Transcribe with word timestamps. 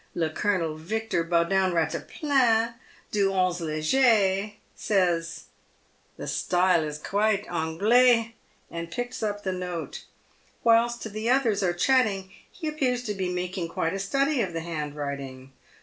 Le 0.15 0.31
Colonel 0.31 0.77
Victor 0.77 1.23
Baudin 1.23 1.73
Eattaplan, 1.73 2.73
du 3.11 3.31
ll 3.31 3.51
e 3.61 3.63
Leger, 3.63 4.53
says," 4.75 5.43
The 6.17 6.25
style 6.27 6.83
is 6.83 6.97
quite 6.97 7.45
Anglais," 7.47 8.33
and 8.71 8.89
picks 8.89 9.21
up 9.21 9.43
the 9.43 9.53
note. 9.53 10.05
Whilst 10.63 11.03
the 11.13 11.29
others 11.29 11.61
are 11.61 11.71
chatting, 11.73 12.31
he 12.51 12.67
appears 12.67 13.03
to 13.03 13.13
be 13.13 13.29
making 13.29 13.67
quite 13.69 13.93
a 13.93 13.99
study 13.99 14.41
of 14.41 14.53
the 14.53 14.61
hand 14.61 14.95
writing. 14.95 15.51